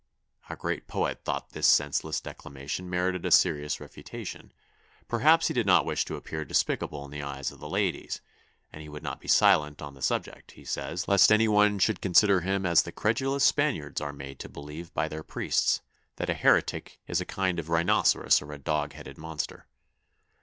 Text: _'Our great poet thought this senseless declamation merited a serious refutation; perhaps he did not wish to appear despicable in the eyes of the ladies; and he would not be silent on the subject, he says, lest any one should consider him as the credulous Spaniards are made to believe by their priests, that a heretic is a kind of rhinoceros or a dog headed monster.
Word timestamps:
_'Our 0.49 0.55
great 0.55 0.87
poet 0.87 1.23
thought 1.23 1.51
this 1.51 1.67
senseless 1.67 2.19
declamation 2.19 2.89
merited 2.89 3.23
a 3.23 3.29
serious 3.29 3.79
refutation; 3.79 4.51
perhaps 5.07 5.47
he 5.47 5.53
did 5.53 5.67
not 5.67 5.85
wish 5.85 6.05
to 6.05 6.15
appear 6.15 6.43
despicable 6.43 7.05
in 7.05 7.11
the 7.11 7.21
eyes 7.21 7.51
of 7.51 7.59
the 7.59 7.69
ladies; 7.69 8.19
and 8.73 8.81
he 8.81 8.89
would 8.89 9.03
not 9.03 9.21
be 9.21 9.27
silent 9.27 9.79
on 9.79 9.93
the 9.93 10.01
subject, 10.01 10.53
he 10.53 10.65
says, 10.65 11.07
lest 11.07 11.31
any 11.31 11.47
one 11.47 11.77
should 11.77 12.01
consider 12.01 12.41
him 12.41 12.65
as 12.65 12.81
the 12.81 12.91
credulous 12.91 13.43
Spaniards 13.43 14.01
are 14.01 14.11
made 14.11 14.39
to 14.39 14.49
believe 14.49 14.91
by 14.95 15.07
their 15.07 15.21
priests, 15.21 15.81
that 16.15 16.31
a 16.31 16.33
heretic 16.33 16.97
is 17.05 17.21
a 17.21 17.23
kind 17.23 17.59
of 17.59 17.69
rhinoceros 17.69 18.41
or 18.41 18.51
a 18.53 18.57
dog 18.57 18.93
headed 18.93 19.19
monster. 19.19 19.67